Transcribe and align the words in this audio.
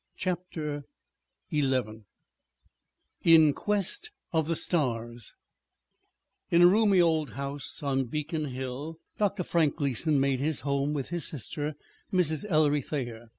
CHAPTER 0.17 0.85
XI 1.51 1.75
IN 3.23 3.53
QUEST 3.53 4.09
OF 4.33 4.47
THE 4.47 4.55
STARS 4.55 5.35
In 6.49 6.63
a 6.63 6.67
roomy 6.67 6.99
old 6.99 7.33
house 7.33 7.83
on 7.83 8.05
Beacon 8.05 8.45
Hill 8.45 8.97
Dr. 9.19 9.43
Frank 9.43 9.75
Gleason 9.75 10.19
made 10.19 10.39
his 10.39 10.61
home 10.61 10.93
with 10.95 11.09
his 11.09 11.27
sister, 11.27 11.75
Mrs. 12.11 12.45
Ellery 12.49 12.81
Thayer. 12.81 13.27